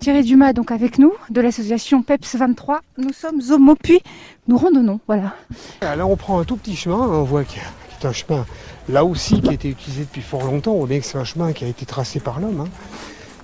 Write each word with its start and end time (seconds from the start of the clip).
Thierry 0.00 0.22
Dumas 0.22 0.54
donc 0.54 0.70
avec 0.70 0.98
nous 0.98 1.12
de 1.28 1.42
l'association 1.42 2.02
PEPS 2.02 2.36
23. 2.36 2.80
Nous 2.96 3.12
sommes 3.12 3.42
au 3.50 3.58
Maupuy, 3.58 4.00
nous 4.48 4.56
randonnons, 4.56 4.98
voilà. 5.06 5.34
Là 5.82 6.06
on 6.06 6.16
prend 6.16 6.40
un 6.40 6.44
tout 6.44 6.56
petit 6.56 6.74
chemin, 6.74 6.96
on 6.96 7.22
voit 7.22 7.44
qu'il 7.44 7.60
y 7.60 8.06
a 8.06 8.08
un 8.08 8.12
chemin 8.12 8.46
là 8.88 9.04
aussi 9.04 9.42
qui 9.42 9.50
a 9.50 9.52
été 9.52 9.68
utilisé 9.68 10.04
depuis 10.04 10.22
fort 10.22 10.44
longtemps, 10.44 10.72
on 10.72 10.86
bien 10.86 11.00
que 11.00 11.04
c'est 11.04 11.18
un 11.18 11.24
chemin 11.24 11.52
qui 11.52 11.66
a 11.66 11.68
été 11.68 11.84
tracé 11.84 12.18
par 12.18 12.40
l'homme, 12.40 12.60
hein, 12.62 12.68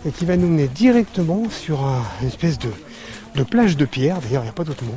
et 0.06 0.11
qui 0.11 0.24
va 0.24 0.38
nous 0.38 0.48
mener 0.48 0.66
directement 0.66 1.50
sur 1.50 1.82
une 2.22 2.29
espèce 2.29 2.59
de, 2.59 2.71
plage 3.43 3.77
de 3.77 3.85
pierre, 3.85 4.23
d'ailleurs 4.23 4.41
il 4.41 4.47
n'y 4.47 4.51
a 4.51 4.54
pas 4.54 4.65
d'autre 4.65 4.85
mot. 4.85 4.95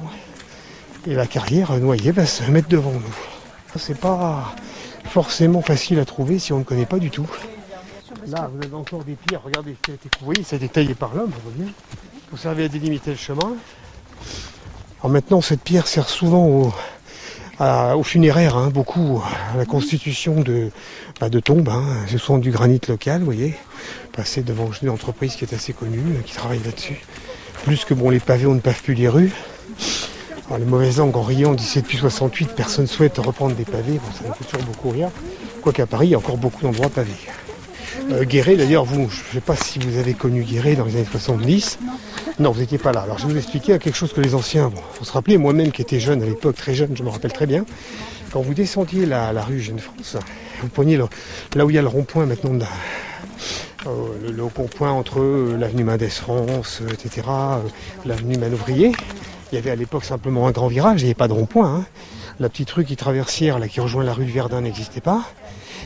Et 1.07 1.13
la 1.13 1.27
carrière 1.27 1.77
noyée 1.77 2.11
va 2.11 2.25
se 2.25 2.49
mettre 2.49 2.69
devant 2.69 2.93
nous. 2.93 3.75
C'est 3.75 3.99
pas 3.99 4.55
forcément 5.03 5.61
facile 5.61 5.99
à 5.99 6.05
trouver 6.05 6.39
si 6.39 6.53
on 6.53 6.59
ne 6.59 6.63
connaît 6.63 6.85
pas 6.85 6.99
du 6.99 7.11
tout. 7.11 7.29
Là, 8.31 8.49
vous 8.53 8.63
avez 8.63 8.75
encore 8.75 9.03
des 9.03 9.13
pierres, 9.15 9.41
regardez, 9.43 9.75
qui 9.81 9.91
a 9.91 9.93
été 9.95 10.09
ça 10.43 10.55
a 10.55 10.57
été 10.57 10.69
taillé 10.69 10.93
par 10.93 11.15
l'homme, 11.15 11.31
vous 11.31 11.51
voyez, 11.51 11.71
pour 12.29 12.37
servir 12.37 12.65
à 12.65 12.67
délimiter 12.67 13.11
le 13.11 13.17
chemin. 13.17 13.55
Alors 14.99 15.11
maintenant, 15.11 15.41
cette 15.41 15.61
pierre 15.61 15.87
sert 15.87 16.09
souvent 16.09 16.45
au, 16.45 16.73
aux 17.59 18.03
funéraires, 18.03 18.55
hein, 18.55 18.69
beaucoup 18.69 19.21
à 19.53 19.57
la 19.57 19.65
constitution 19.65 20.41
de, 20.41 20.69
bah, 21.19 21.29
de 21.29 21.39
tombes. 21.39 21.69
Hein. 21.69 21.83
Ce 22.07 22.19
sont 22.19 22.37
du 22.37 22.51
granit 22.51 22.79
local, 22.87 23.19
vous 23.19 23.25
voyez, 23.25 23.55
passé 24.13 24.43
devant 24.43 24.69
une 24.79 24.89
entreprise 24.89 25.35
qui 25.35 25.45
est 25.45 25.53
assez 25.53 25.73
connue, 25.73 26.21
qui 26.23 26.35
travaille 26.35 26.61
là-dessus. 26.63 27.01
Plus 27.63 27.83
que 27.83 27.95
bon, 27.95 28.11
les 28.11 28.19
pavés, 28.19 28.45
on 28.45 28.53
ne 28.53 28.59
pave 28.59 28.81
plus 28.83 28.93
les 28.93 29.09
rues. 29.09 29.33
les 30.55 30.65
mauvaises 30.65 30.99
langues 30.99 31.17
en 31.17 31.23
riant 31.23 31.53
d'ici 31.53 31.81
depuis 31.81 31.97
68, 31.97 32.51
personne 32.55 32.83
ne 32.85 32.89
souhaite 32.89 33.17
reprendre 33.17 33.55
des 33.55 33.65
pavés, 33.65 33.93
bon, 33.93 34.11
ça 34.13 34.29
me 34.29 34.33
fait 34.35 34.45
toujours 34.45 34.67
beaucoup 34.67 34.89
rire. 34.91 35.09
Quoiqu'à 35.63 35.87
Paris, 35.87 36.07
il 36.07 36.11
y 36.11 36.15
a 36.15 36.19
encore 36.19 36.37
beaucoup 36.37 36.61
d'endroits 36.61 36.89
pavés. 36.89 37.11
Euh, 38.11 38.23
Guéret, 38.23 38.55
d'ailleurs, 38.55 38.85
vous, 38.85 39.09
je 39.09 39.19
ne 39.19 39.33
sais 39.33 39.41
pas 39.41 39.55
si 39.55 39.79
vous 39.79 39.97
avez 39.97 40.13
connu 40.13 40.43
Guéret 40.43 40.75
dans 40.75 40.85
les 40.85 40.95
années 40.95 41.07
70. 41.09 41.79
Non, 42.39 42.51
vous 42.51 42.61
n'étiez 42.61 42.77
pas 42.77 42.91
là. 42.91 43.01
Alors 43.01 43.17
je 43.17 43.27
vais 43.27 43.33
vous 43.33 43.37
expliquer 43.37 43.77
quelque 43.79 43.95
chose 43.95 44.13
que 44.13 44.21
les 44.21 44.33
anciens 44.33 44.69
vont 44.69 45.03
se 45.03 45.11
rappeler. 45.11 45.37
Moi-même 45.37 45.71
qui 45.71 45.81
étais 45.81 45.99
jeune 45.99 46.21
à 46.23 46.25
l'époque, 46.25 46.55
très 46.55 46.73
jeune, 46.73 46.95
je 46.95 47.03
me 47.03 47.09
rappelle 47.09 47.33
très 47.33 47.45
bien. 47.45 47.65
Quand 48.31 48.41
vous 48.41 48.53
descendiez 48.53 49.05
la, 49.05 49.31
rue 49.43 49.59
Jeune-France, 49.59 50.17
vous 50.61 50.69
preniez 50.69 50.97
là 50.97 51.65
où 51.65 51.69
il 51.69 51.75
y 51.75 51.79
a 51.79 51.81
le 51.81 51.87
rond-point 51.87 52.25
maintenant, 52.25 52.57
euh, 53.87 54.31
le, 54.31 54.43
rond-point 54.43 54.91
entre 54.91 55.19
euh, 55.19 55.57
l'avenue 55.57 55.83
Mendès 55.83 56.09
France, 56.09 56.81
etc., 56.91 57.27
l'avenue 58.05 58.37
Manouvrier. 58.37 58.91
Il 59.51 59.55
y 59.55 59.57
avait 59.57 59.71
à 59.71 59.75
l'époque 59.75 60.05
simplement 60.05 60.47
un 60.47 60.51
grand 60.51 60.67
virage, 60.67 61.01
il 61.01 61.05
n'y 61.05 61.09
avait 61.09 61.15
pas 61.15 61.27
de 61.27 61.33
rond-point. 61.33 61.75
Hein. 61.75 61.85
La 62.39 62.49
petite 62.49 62.69
rue 62.71 62.85
qui 62.85 62.95
traversière, 62.95 63.59
là, 63.59 63.67
qui 63.67 63.79
rejoint 63.79 64.03
la 64.03 64.13
rue 64.13 64.25
Verdun 64.25 64.61
n'existait 64.61 65.01
pas. 65.01 65.23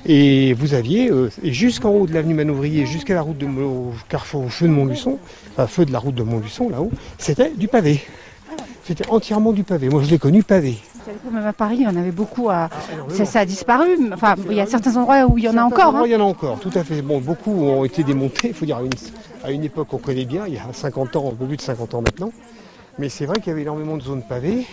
Et 0.05 0.53
vous 0.53 0.73
aviez, 0.73 1.09
euh, 1.09 1.29
jusqu'en 1.43 1.91
haut 1.91 2.05
de 2.05 2.13
l'avenue 2.13 2.33
Manouvrier, 2.33 2.85
jusqu'à 2.85 3.13
la 3.13 3.21
route 3.21 3.37
de 3.37 3.45
au 3.45 3.93
carrefour 4.09 4.43
au 4.43 4.49
feu 4.49 4.67
de 4.67 4.71
Montluçon, 4.73 5.17
enfin 5.53 5.67
feu 5.67 5.85
de 5.85 5.93
la 5.93 5.99
route 5.99 6.15
de 6.15 6.23
Montluçon 6.23 6.69
là-haut, 6.69 6.91
c'était 7.17 7.51
du 7.51 7.69
pavé. 7.69 8.01
C'était 8.83 9.07
entièrement 9.07 9.53
du 9.53 9.63
pavé. 9.63 9.87
Moi 9.87 10.03
je 10.03 10.09
l'ai 10.09 10.19
connu 10.19 10.43
pavé. 10.43 10.77
Même 11.31 11.45
à 11.45 11.53
Paris, 11.53 11.77
il 11.79 11.83
y 11.83 11.87
en 11.87 11.95
avait 11.95 12.11
beaucoup. 12.11 12.49
À... 12.49 12.69
Ah, 12.69 13.25
ça, 13.25 13.41
a 13.41 13.45
disparu. 13.45 13.97
Enfin, 14.13 14.35
il 14.49 14.55
y 14.55 14.61
a 14.61 14.65
certains 14.65 14.95
endroits 14.95 15.25
où 15.25 15.37
il 15.37 15.43
y 15.43 15.49
en 15.49 15.57
a 15.57 15.63
encore. 15.63 15.95
Hein. 15.95 16.03
Il 16.05 16.11
y 16.11 16.15
en 16.15 16.21
a 16.21 16.23
encore, 16.23 16.59
tout 16.59 16.71
à 16.75 16.83
fait. 16.83 17.01
Bon, 17.01 17.19
beaucoup 17.19 17.51
ont 17.51 17.83
été 17.83 18.03
démontés. 18.03 18.49
Il 18.49 18.53
faut 18.53 18.65
dire 18.65 18.77
à 18.77 18.83
une, 18.83 18.91
à 19.43 19.51
une 19.51 19.63
époque 19.63 19.89
qu'on 19.89 19.97
connaît 19.97 20.25
bien, 20.25 20.43
il 20.47 20.53
y 20.53 20.57
a 20.57 20.61
50 20.71 21.15
ans, 21.15 21.29
un 21.29 21.35
peu 21.35 21.45
plus 21.45 21.57
de 21.57 21.61
50 21.61 21.93
ans 21.93 22.01
maintenant. 22.01 22.31
Mais 22.99 23.09
c'est 23.09 23.25
vrai 23.25 23.39
qu'il 23.39 23.47
y 23.47 23.51
avait 23.51 23.63
énormément 23.63 23.97
de 23.97 24.03
zones 24.03 24.23
pavées. 24.23 24.65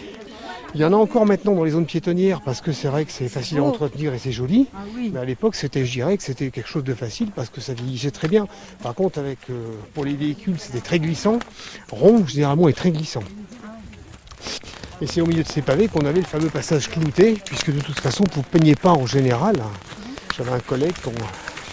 Il 0.75 0.81
y 0.81 0.85
en 0.85 0.93
a 0.93 0.97
encore 0.97 1.27
maintenant 1.27 1.55
dans 1.55 1.65
les 1.65 1.73
zones 1.73 1.87
piétonnières 1.87 2.43
parce 2.43 2.61
que 2.61 2.71
c'est 2.71 2.87
vrai 2.87 3.05
que 3.05 3.11
c'est 3.11 3.29
facile 3.29 3.59
à 3.59 3.63
oh. 3.63 3.67
entretenir 3.67 4.15
et 4.15 4.19
c'est 4.19 4.31
joli. 4.31 4.69
Ah 4.73 4.83
Mais 5.13 5.19
à 5.19 5.25
l'époque, 5.25 5.57
c'était, 5.57 5.85
je 5.85 5.91
dirais 5.91 6.17
que 6.17 6.23
c'était 6.23 6.51
quelque 6.51 6.69
chose 6.69 6.85
de 6.85 6.95
facile 6.95 7.31
parce 7.35 7.49
que 7.49 7.61
ça 7.61 7.75
vieillissait 7.75 8.13
très 8.13 8.29
bien. 8.29 8.47
Par 8.83 8.95
contre, 8.95 9.19
avec 9.19 9.39
euh, 9.51 9.73
pour 9.95 10.05
les 10.05 10.15
véhicules, 10.15 10.59
c'était 10.59 10.81
très 10.81 11.01
glissant. 11.01 11.41
Rond, 11.91 12.25
généralement, 12.27 12.69
est 12.69 12.75
très 12.75 12.93
glissant. 12.93 13.23
Et 15.01 15.07
c'est 15.07 15.21
au 15.21 15.27
milieu 15.27 15.43
de 15.43 15.49
ces 15.49 15.63
pavés 15.63 15.89
qu'on 15.89 16.05
avait 16.07 16.21
le 16.21 16.27
fameux 16.27 16.51
passage 16.51 16.89
clouté, 16.89 17.39
puisque 17.45 17.75
de 17.75 17.81
toute 17.81 17.99
façon, 17.99 18.23
vous 18.33 18.41
ne 18.41 18.45
peignez 18.45 18.75
pas 18.77 18.91
en 18.93 19.07
général. 19.07 19.57
J'avais 20.37 20.53
un 20.53 20.61
collègue 20.61 20.95
quand 21.03 21.13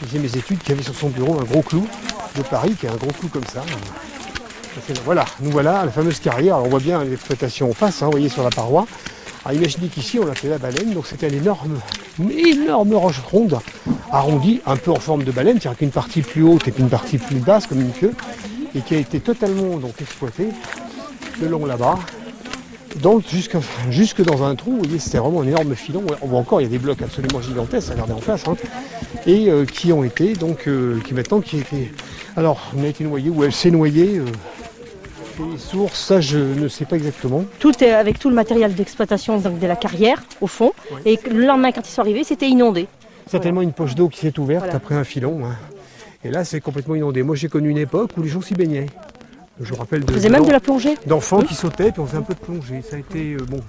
je 0.02 0.08
faisais 0.08 0.20
mes 0.20 0.38
études 0.38 0.60
qui 0.60 0.72
avait 0.72 0.82
sur 0.82 0.96
son 0.96 1.10
bureau 1.10 1.40
un 1.40 1.44
gros 1.44 1.62
clou 1.62 1.86
de 2.36 2.42
Paris, 2.42 2.76
qui 2.80 2.86
est 2.86 2.90
un 2.90 2.96
gros 2.96 3.12
clou 3.12 3.28
comme 3.28 3.46
ça. 3.46 3.64
Voilà, 5.06 5.26
nous 5.42 5.52
voilà 5.52 5.86
la 5.86 5.92
fameuse 5.92 6.20
carrière. 6.20 6.58
on 6.58 6.70
voit 6.70 6.80
bien 6.80 7.04
l'exploitation 7.04 7.70
en 7.70 7.74
face, 7.74 8.02
hein, 8.02 8.06
vous 8.06 8.12
voyez 8.12 8.30
sur 8.30 8.44
la 8.44 8.50
paroi. 8.50 8.86
Alors 9.46 9.58
imaginez 9.58 9.88
qu'ici 9.88 10.20
on 10.20 10.28
a 10.30 10.36
fait 10.36 10.50
la 10.50 10.58
baleine, 10.58 10.94
donc 10.94 11.08
c'était 11.08 11.30
une 11.30 11.36
énorme, 11.36 11.80
énorme 12.38 12.94
roche 12.94 13.20
ronde, 13.20 13.60
arrondie, 14.12 14.62
un 14.66 14.76
peu 14.76 14.92
en 14.92 15.00
forme 15.00 15.24
de 15.24 15.32
baleine, 15.32 15.60
c'est-à-dire 15.60 15.78
qu'une 15.78 15.92
partie 15.92 16.22
plus 16.22 16.44
haute 16.44 16.68
et 16.68 16.74
une 16.78 16.90
partie 16.90 17.18
plus 17.18 17.38
basse 17.38 17.68
comme 17.68 17.82
une 17.82 17.92
queue, 17.92 18.14
et 18.76 18.82
qui 18.82 18.96
a 18.96 18.98
été 18.98 19.20
totalement 19.20 19.78
donc 19.78 20.02
exploitée 20.02 20.50
le 21.42 21.48
long 21.48 21.66
là-bas. 21.66 21.98
Donc 23.02 23.24
jusque, 23.90 24.22
dans 24.22 24.44
un 24.44 24.56
trou, 24.56 24.72
vous 24.72 24.78
voyez, 24.80 25.00
c'était 25.00 25.20
vraiment 25.20 25.42
un 25.42 25.48
énorme 25.48 25.76
filon. 25.76 26.04
On 26.22 26.28
voit 26.28 26.40
encore, 26.40 26.62
il 26.62 26.64
y 26.64 26.68
a 26.68 26.70
des 26.70 26.80
blocs 26.80 27.02
absolument 27.02 27.42
gigantesques, 27.42 27.92
regardez 27.92 28.14
en 28.14 28.22
face, 28.22 28.48
hein, 28.48 28.56
et 29.28 29.50
euh, 29.50 29.66
qui 29.66 29.94
ont 29.94 30.04
été, 30.04 30.34
donc, 30.34 30.68
euh, 30.68 31.00
qui 31.06 31.14
maintenant, 31.14 31.40
qui 31.42 31.60
été, 31.60 31.92
alors, 32.36 32.60
on 32.78 32.84
a 32.84 32.88
été 32.88 33.04
noyé, 33.04 33.30
ou 33.30 33.44
elle 33.44 33.54
s'est 33.54 33.72
noyée, 33.72 34.18
euh, 34.18 34.26
les 35.46 35.58
sources, 35.58 36.00
ça 36.00 36.22
je 36.22 36.38
ne 36.38 36.68
sais 36.68 36.86
pas 36.86 36.96
exactement. 36.96 37.46
Tout 37.60 37.84
est 37.84 37.92
avec 37.92 38.20
tout 38.20 38.30
le 38.30 38.36
matériel 38.36 38.74
d'exploitation 38.74 39.38
de 39.38 39.68
la 39.68 39.76
carrière 39.76 40.24
au 40.42 40.48
fond. 40.48 40.74
Et 41.06 41.20
le 41.30 41.46
lendemain 41.46 41.72
quand 41.72 41.88
ils 41.88 41.92
sont 41.92 42.02
arrivés, 42.02 42.24
c'était 42.24 42.48
inondé. 42.48 42.88
Certainement 43.28 43.62
une 43.62 43.74
poche 43.74 43.96
d'eau 43.96 44.10
qui 44.10 44.20
s'est 44.20 44.40
ouverte 44.40 44.74
après 44.74 44.96
un 44.96 45.04
filon. 45.04 45.46
Hein. 45.46 45.56
Et 46.24 46.32
là 46.32 46.44
c'est 46.44 46.62
complètement 46.62 46.96
inondé. 46.96 47.24
Moi 47.24 47.36
j'ai 47.36 47.50
connu 47.50 47.70
une 47.70 47.78
époque 47.78 48.12
où 48.18 48.22
les 48.22 48.30
gens 48.30 48.42
s'y 48.42 48.54
baignaient. 48.54 48.88
Je 49.60 49.74
vous 49.74 49.80
rappelle 49.80 50.06
de. 50.06 50.14
Vous 50.14 50.30
même 50.30 50.46
de 50.46 50.52
la 50.52 50.60
plongée 50.60 50.96
D'enfants 51.06 51.42
qui 51.42 51.56
sautaient 51.56 51.92
puis 51.92 52.02
on 52.02 52.06
faisait 52.06 52.18
un 52.18 52.22
peu 52.22 52.34
de 52.34 52.40
plongée. 52.40 52.82
Ça 52.88 52.96
a 52.96 53.00
été 53.00 53.34
euh, 53.34 53.46
bon. 53.48 53.60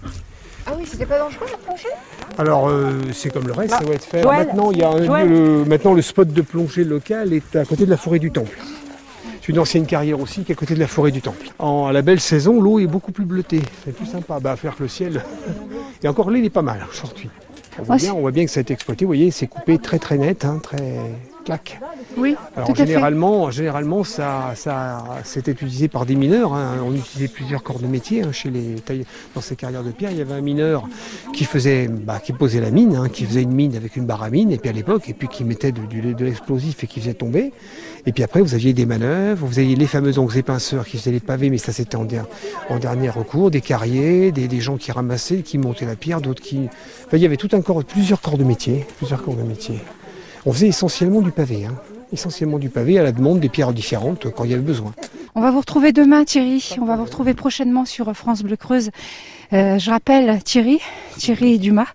Ah 0.66 0.72
oui, 0.78 0.84
c'était 0.86 1.06
pas 1.06 1.18
dangereux 1.18 1.46
la 1.50 1.56
plongée? 1.56 1.88
Alors 2.36 2.68
euh, 2.68 2.92
c'est 3.12 3.30
comme 3.30 3.46
le 3.46 3.54
reste, 3.54 3.74
ça 3.74 3.84
va 3.84 3.94
être 3.94 4.04
fait. 4.04 4.22
Maintenant 4.22 4.70
il 4.70 4.78
y 4.78 4.82
a 4.82 4.90
un, 4.90 5.64
maintenant 5.64 5.94
le 5.94 6.02
spot 6.02 6.28
de 6.28 6.42
plongée 6.42 6.84
local 6.84 7.32
est 7.32 7.56
à 7.56 7.64
côté 7.64 7.86
de 7.86 7.90
la 7.90 7.96
forêt 7.96 8.18
du 8.18 8.30
Temple 8.30 8.56
une 9.48 9.59
ancienne 9.59 9.86
carrière 9.86 10.20
aussi 10.20 10.44
qui 10.44 10.53
est 10.53 10.54
à 10.54 10.56
côté 10.56 10.75
de 10.75 10.81
la 10.81 10.86
forêt 10.86 11.10
du 11.10 11.22
Temple. 11.22 11.48
En, 11.59 11.86
à 11.86 11.92
la 11.92 12.03
belle 12.03 12.20
saison, 12.20 12.60
l'eau 12.60 12.78
est 12.78 12.86
beaucoup 12.86 13.12
plus 13.12 13.25
bleutée. 13.25 13.62
C'est 13.84 13.94
plus 13.94 14.06
sympa 14.06 14.38
bah, 14.41 14.53
à 14.53 14.56
faire 14.56 14.76
que 14.76 14.82
le 14.82 14.88
ciel. 14.88 15.22
Et 16.03 16.09
encore 16.09 16.31
il 16.34 16.44
est 16.44 16.50
pas 16.50 16.62
mal 16.62 16.86
aujourd'hui. 16.91 17.28
On 17.78 17.82
voit, 17.82 17.97
bien, 17.97 18.12
on 18.12 18.20
voit 18.20 18.32
bien 18.32 18.44
que 18.44 18.50
ça 18.50 18.59
a 18.59 18.62
été 18.62 18.72
exploité. 18.72 19.04
Vous 19.04 19.10
voyez, 19.10 19.31
c'est 19.31 19.47
coupé 19.47 19.78
très 19.78 19.98
très 19.98 20.19
net, 20.19 20.44
hein, 20.44 20.60
très 20.62 20.98
claque. 21.44 21.81
Oui. 22.18 22.36
Alors 22.56 22.74
généralement, 22.74 23.50
généralement, 23.50 24.04
ça, 24.04 24.52
ça 24.54 25.04
c'était 25.24 25.52
utilisé 25.52 25.88
par 25.88 26.06
des 26.06 26.14
mineurs. 26.14 26.52
Hein. 26.54 26.76
On 26.84 26.94
utilisait 26.94 27.28
plusieurs 27.28 27.62
corps 27.62 27.78
de 27.78 27.86
métier 27.86 28.22
hein, 28.22 28.32
chez 28.32 28.50
les 28.50 28.76
dans 29.34 29.40
ces 29.40 29.56
carrières 29.56 29.84
de 29.84 29.90
pierre. 29.90 30.10
Il 30.10 30.18
y 30.18 30.20
avait 30.20 30.34
un 30.34 30.40
mineur 30.40 30.88
qui 31.32 31.44
faisait, 31.44 31.88
bah, 31.88 32.20
qui 32.20 32.32
posait 32.32 32.60
la 32.60 32.70
mine, 32.70 33.08
qui 33.12 33.24
faisait 33.24 33.42
une 33.42 33.52
mine 33.52 33.76
avec 33.76 33.96
une 33.96 34.06
barre 34.06 34.22
à 34.22 34.30
mine, 34.30 34.50
et 34.50 34.58
puis 34.58 34.70
à 34.70 34.72
l'époque, 34.72 35.08
et 35.08 35.14
puis 35.14 35.28
qui 35.28 35.44
mettait 35.44 35.72
de, 35.72 35.80
de 35.86 36.24
l'explosif 36.24 36.84
et 36.84 36.86
qui 36.86 37.00
faisait 37.00 37.14
tomber. 37.14 37.52
Et 38.06 38.12
puis 38.12 38.22
après, 38.22 38.40
vous 38.40 38.54
aviez 38.54 38.72
des 38.72 38.86
manœuvres, 38.86 39.46
vous 39.46 39.58
aviez 39.58 39.76
les 39.76 39.86
fameux 39.86 40.18
ongles 40.18 40.38
épinceurs 40.38 40.86
qui 40.86 40.96
faisaient 40.96 41.10
les 41.10 41.20
pavés, 41.20 41.50
mais 41.50 41.58
ça 41.58 41.72
c'était 41.72 41.96
en, 41.96 42.06
en, 42.70 42.78
dernier 42.78 43.10
recours, 43.10 43.50
des 43.50 43.60
carriers, 43.60 44.32
des, 44.32 44.60
gens 44.60 44.76
qui 44.76 44.92
ramassaient, 44.92 45.42
qui 45.42 45.58
montaient 45.58 45.86
la 45.86 45.96
pierre, 45.96 46.20
d'autres 46.20 46.42
qui... 46.42 46.68
il 47.12 47.18
y 47.18 47.26
avait 47.26 47.36
tout 47.36 47.50
un 47.52 47.60
corps, 47.60 47.84
plusieurs 47.84 48.20
corps 48.20 48.38
de 48.38 48.44
métier, 48.44 48.86
plusieurs 48.96 49.22
corps 49.22 49.36
de 49.36 49.42
métier. 49.42 49.80
On 50.46 50.52
faisait 50.52 50.68
essentiellement 50.68 51.20
du 51.20 51.32
pavé, 51.32 51.66
hein. 51.66 51.74
Essentiellement 52.12 52.58
du 52.58 52.69
pavé 52.69 52.98
à 52.98 53.02
la 53.02 53.12
demande 53.12 53.41
des 53.41 53.48
pierres 53.48 53.72
différentes 53.72 54.30
quand 54.30 54.44
il 54.44 54.50
y 54.50 54.54
avait 54.54 54.62
besoin. 54.62 54.92
On 55.34 55.41
va 55.41 55.50
vous 55.50 55.60
retrouver 55.60 55.92
demain 55.92 56.24
Thierry, 56.24 56.76
on 56.80 56.84
va 56.84 56.96
vous 56.96 57.04
retrouver 57.04 57.34
prochainement 57.34 57.84
sur 57.84 58.12
France 58.14 58.42
Bleu 58.42 58.56
Creuse. 58.56 58.91
Euh, 59.52 59.78
je 59.78 59.91
rappelle 59.91 60.42
Thierry, 60.42 60.80
Thierry 61.16 61.58
Dumas, 61.58 61.86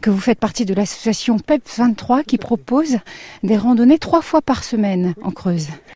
que 0.00 0.10
vous 0.10 0.20
faites 0.20 0.38
partie 0.38 0.64
de 0.64 0.74
l'association 0.74 1.38
PEP 1.38 1.62
23 1.76 2.22
qui 2.22 2.38
propose 2.38 2.98
des 3.42 3.56
randonnées 3.56 3.98
trois 3.98 4.22
fois 4.22 4.42
par 4.42 4.64
semaine 4.64 5.14
en 5.22 5.30
Creuse. 5.30 5.68